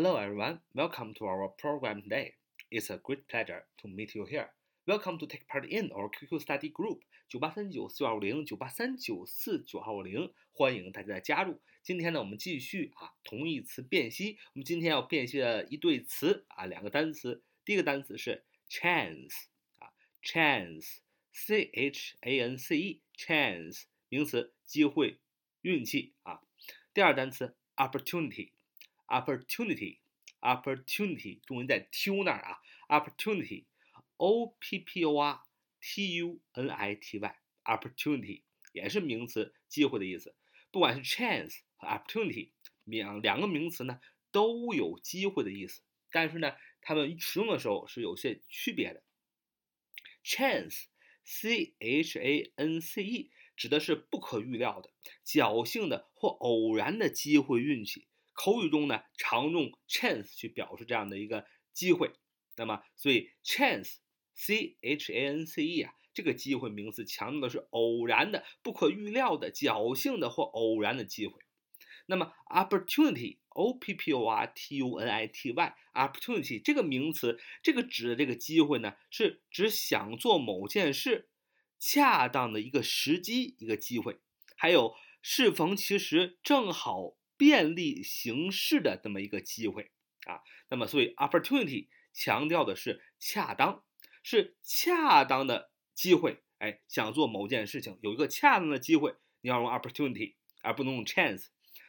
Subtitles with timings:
[0.00, 2.34] Hello everyone, welcome to our program today.
[2.70, 4.46] It's a great pleasure to meet you here.
[4.86, 11.60] Welcome to take part in our QQ study group 九八三九四二五零九八三九四九二五零，欢迎大家的加入。
[11.82, 14.38] 今天呢，我们继续啊同义词辨析。
[14.54, 17.42] 我们今天要辨析的一对词啊，两个单词。
[17.64, 19.34] 第一个单词是 chance
[19.80, 19.90] 啊
[20.22, 25.18] ，chance，c h a n c e，chance 名词，机会、
[25.62, 26.40] 运气啊。
[26.94, 28.52] 第二单词 opportunity
[29.08, 35.42] opportunity，opportunity，opportunity，重音在 t 那儿啊，opportunity，o p p o r
[35.80, 40.36] t u n i t y，opportunity 也是名词，机会的意思。
[40.70, 42.50] 不管是 chance 和 opportunity
[42.84, 45.80] 两两个名词呢，都有机会的意思，
[46.10, 49.02] 但是呢，它们使用的时候是有些区别的。
[50.22, 54.90] chance，c h a n c e，指的是不可预料的、
[55.24, 58.06] 侥幸的或偶然的机会、运气。
[58.38, 62.12] 口语中呢，常用 chance 去表示这样的一个机会。
[62.56, 65.92] 那么，所以 chance，c h a n c e 啊。
[66.14, 71.40] 这个机会名词强调的是偶然的、不可预料的、侥幸的或偶然的机会。
[72.06, 81.28] 那么，opportunity，o p p o r t u n i t y，opportunity 这个名词，这个指的这个机会呢，是指想做某件事，
[81.78, 84.18] 恰当的一个时机、一个机会，
[84.56, 89.90] 还有适逢其时、正好便利行事的这么一个机会
[90.26, 90.42] 啊。
[90.68, 93.82] 那么，所以 opportunity 强调的是恰当，
[94.22, 95.70] 是恰当的。
[95.98, 101.46] 机会，哎，想做某件事情，有一个恰当的机会，你要用 opportunity，而不能用 chance。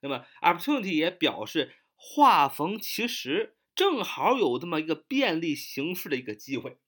[0.00, 6.78] 那么 opportunity 也表示话逢其时，正好有这么一个便利行事的一个机会，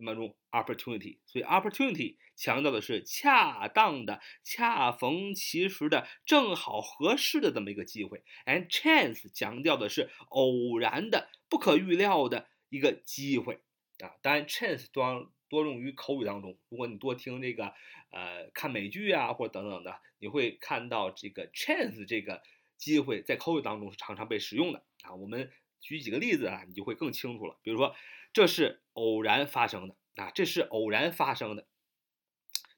[0.00, 1.18] 那么用 opportunity。
[1.26, 13.60] 所以 opportunity 强调的是恰当的、恰逢其时的、正好合适的这么一个机会，and chance 强调的是偶然的、不可预料的一个机会，
[13.98, 15.32] 啊，当然 chance 多。
[15.50, 16.58] 多用于口语当中。
[16.68, 17.72] 如果你多听这个，
[18.10, 22.42] 呃，看美剧啊，或者等等的，你会看到这个 chance 这个
[22.76, 25.14] 机会在口语当中是常常被使用的啊。
[25.14, 25.50] 我们
[25.80, 27.58] 举几个例子啊，你就会更清楚了。
[27.62, 27.94] 比如说，
[28.32, 31.66] 这是偶然发生的啊，这是偶然发生的。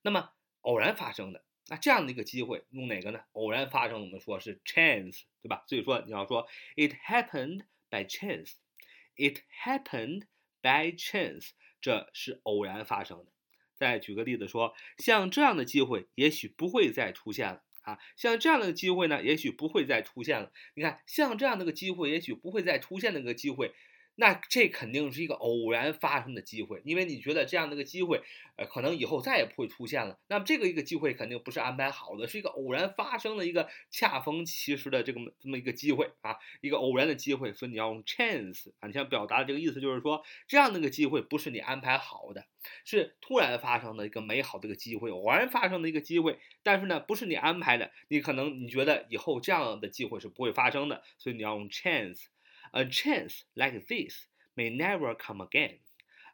[0.02, 3.20] 那么偶然发生的，那这样的一个机会用哪个呢？
[3.32, 5.64] 偶然发生，我们说是 chance，对吧？
[5.66, 6.46] 所以说你要说
[6.76, 10.22] it happened by chance，it happened
[10.62, 11.50] by chance。
[11.80, 13.32] 这是偶然发生的。
[13.74, 17.98] 再举个例子说，像这样的机会也许不会再出现了啊！
[18.16, 20.50] 像这样的机会呢，也许不会再出现了。
[20.74, 23.72] 你看，像这样的个机会，也许不会再出现那个机会。
[24.20, 28.20] 那这肯定是一个偶然发生的机会，因为你觉得这样的一个机会，
[28.56, 30.18] 呃，可能以后再也不会出现了。
[30.28, 37.54] 那么这个一个机会肯定不是安排好的，是一个偶然发生的一个恰逢其时的这个这么一个机会啊，一个偶然的机会。
[37.54, 42.44] 所以你要用 chance 啊，你想表达的这个意思就是说，这样的一个机会不是你安排好的，
[42.84, 46.38] 是突然发生的一个美好的一个机会，偶然发生的一个机会。
[46.62, 52.26] 但是呢，不是你安排的，你可能你觉得以后这样的机会是不会发生的，所以你要用 chance。
[52.72, 55.78] A chance like this may never come again.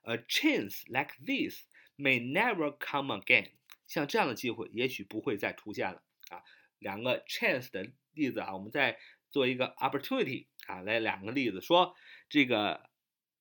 [0.03, 1.65] A chance like this
[1.97, 3.53] may never come again.
[3.87, 6.43] 像这样的机会也许不会再出现了啊。
[6.79, 8.99] 两个 chance 的例子啊，我们再
[9.31, 11.95] 做一个 opportunity 啊，来两个例子，说
[12.29, 12.91] 这个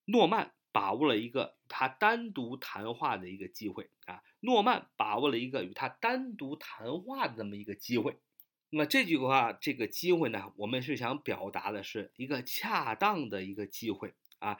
[0.06, 4.24] 诺曼把握了一个他单独谈话的一个机会啊。
[4.40, 8.18] 诺曼把握了一个与他单独谈话的这么一个机会。
[8.70, 14.58] 那么这句话，这个机会呢，我们是想表达的是一个恰当的一个机会啊。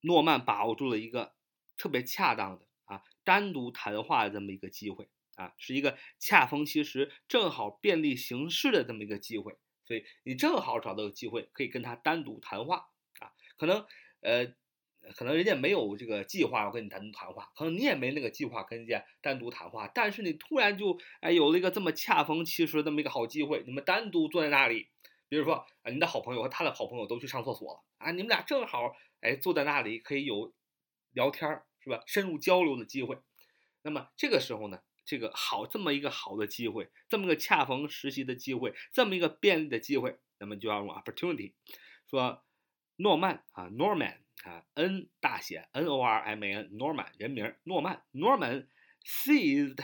[0.00, 1.34] 诺曼把握住了一个
[1.76, 9.56] 特别恰当的啊，单独谈话的这么一个机会啊，是一个恰逢其时、正好便利行事的这么一个机会。
[9.84, 12.88] 所以你正好找到个机会，可以跟他单独谈话
[13.20, 13.32] 啊。
[13.56, 13.84] 可能
[14.20, 14.54] 呃。
[15.14, 24.88] 可能人家没有这个计划要跟你单独谈话，可能你也没那个计划跟人家单独谈话，但是你突然就哎有了一个这么恰逢其时这么一个好机会，你们单独坐在那里，
[25.28, 30.52] 比如说啊你的好朋友和他的好朋友都去上厕所了啊，你们俩正好哎坐在那里可以有
[31.12, 32.02] 聊天是吧？
[32.06, 33.18] 深入交流的机会，
[33.82, 41.54] 那么这个时候呢，这个好这么一个好的机会，这么个恰逢实习的机会，这么一个便利的机会，那么就要用 opportunity，
[42.10, 42.44] 说
[42.96, 44.25] 诺曼啊，Norman。
[44.43, 48.67] 啊，N 大写，N O R M A N，Norman 人名诺曼，Norman
[49.03, 49.77] seized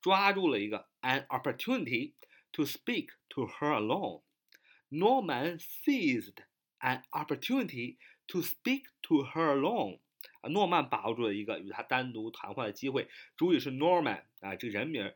[0.00, 2.12] 抓住了一个 an opportunity
[2.52, 6.34] to speak to her alone。Norman seized
[6.80, 7.96] an opportunity
[8.26, 10.00] to speak to her alone。
[10.40, 13.08] 啊，诺曼把握住了一个与他单独谈话的机会。
[13.36, 15.12] 注意是 Norman 啊，这个人名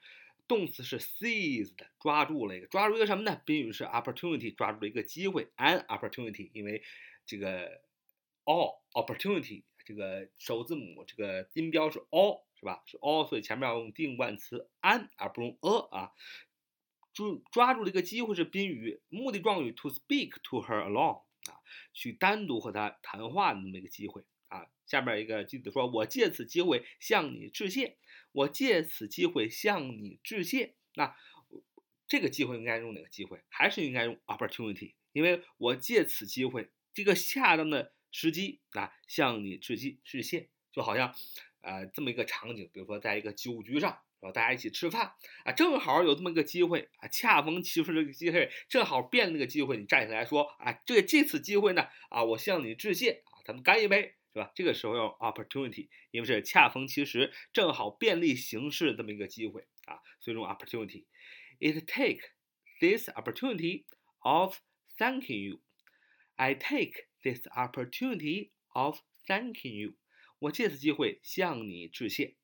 [0.49, 3.41] 动词是 seized，抓住了一个，抓住一个什么呢？
[3.45, 6.83] 宾语是 opportunity，抓住了一个机会，an opportunity，因为
[7.27, 7.83] 这个
[8.52, 12.84] all opportunity 这个首字母这个音标是 all 是吧？
[12.86, 16.12] 是 all，所以前面要用定冠词 an 而不用 a 啊。
[17.14, 21.60] 抓抓住了一个机会是宾语，目的状语 to speak to her alone 啊，
[21.94, 24.68] 去单独和她谈话的那么一个机会啊。
[24.86, 27.98] 下面一个句子说：“我借此机会向你致谢。”
[28.34, 30.76] 我借此机会向你致谢。
[30.96, 31.16] 那
[32.08, 33.42] 这个机会应该用哪个机会？
[33.50, 34.94] 还是应该用 opportunity？
[35.12, 41.16] 因为我借此机会，这个恰当的时机啊，向你致谢致谢，就好像
[41.62, 44.00] 呃这么一个场景，比如说在一个酒局上。
[44.22, 45.16] 然后大家一起吃饭
[45.46, 54.52] 啊，正好有这么一个机会啊，恰逢其时这个机会，正好变那个机会，你站起来说啊，这这次机会呢啊，我向你致谢啊，咱们干一杯，是吧？
[54.54, 61.06] 这个时候用 opportunity，因为是恰逢其时，正好便利行事这么一个机会啊，所以用 opportunity。
[61.60, 62.20] It take
[62.80, 63.86] this opportunity
[64.20, 64.58] of
[65.00, 65.62] thanking you.
[66.36, 69.95] I take this opportunity of thanking you.
[70.39, 72.37] 我借此机会向你致谢。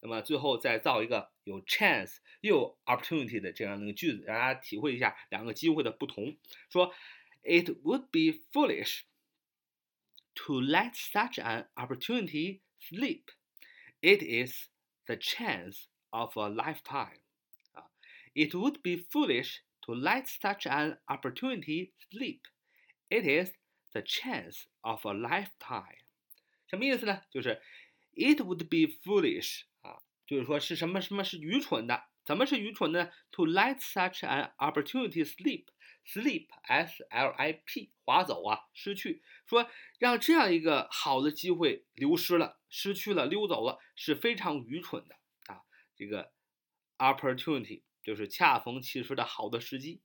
[0.00, 6.36] 那么最后再造一个有 chance 又有 opportunity 的这样的一个句子，让大家体会一下两个机会的不同。
[6.70, 6.94] 说，
[7.42, 9.02] It would be foolish
[10.34, 13.32] to let such an opportunity slip.
[14.00, 14.68] It is
[15.06, 17.20] the chance of a lifetime.
[17.72, 17.90] 啊，
[18.34, 22.42] It would be foolish to let such an opportunity slip.
[23.08, 23.54] It is
[23.91, 25.99] the chance of a lifetime.
[26.67, 27.21] 什么意思呢？
[27.29, 27.61] 就是
[28.13, 32.05] It would be foolish 啊就是说是什么什么是愚蠢的？
[32.23, 39.23] 怎么是愚蠢呢？To let such an opportunity slip，slip，s l i p，划走啊，失去。
[39.47, 45.15] 说让这样一个好的机会流失了，失去了，溜走了，是非常愚蠢的
[45.47, 45.63] 啊。
[45.95, 46.31] 这个
[46.97, 50.01] opportunity 就是恰逢其时的好的时机。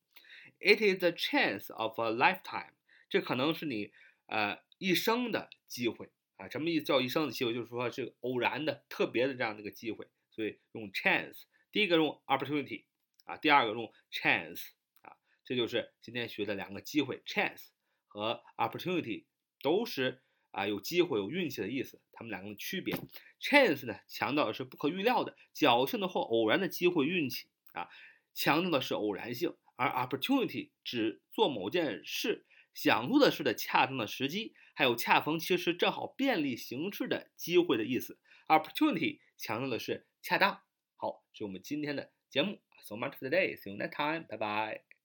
[0.59, 2.73] It is the chance of a lifetime，
[3.09, 3.93] 这可能是你
[4.27, 6.49] 呃一生的机会啊。
[6.49, 7.55] 什么意思叫一生的机会？
[7.55, 10.07] 就是说是偶然的、特别的这样的一个机会。
[10.31, 12.85] 所以用 chance，第一个用 opportunity
[13.25, 14.69] 啊，第二个用 chance
[15.01, 17.69] 啊，这就是今天学的两个机会，chance
[18.07, 19.25] 和 opportunity
[19.63, 20.21] 都是
[20.51, 22.03] 啊有机会、有运气的意思。
[22.13, 22.95] 它们两个的区别
[23.41, 27.89] ，chance 呢强调的是不可预料的、侥幸的或偶然的机会、运气啊，
[28.35, 32.45] 强调的是偶然性；而 opportunity 指做某件事、
[32.77, 38.21] 想做的事的恰当的时机，还有恰逢其时、正好便利行事的机会的意思。
[38.49, 40.07] opportunity 强调的是。
[40.21, 40.61] 恰当，
[40.97, 42.61] 好，是我们今天的节目。
[42.83, 43.57] So much for today.
[43.57, 44.27] See you next time.
[44.27, 44.96] Bye bye.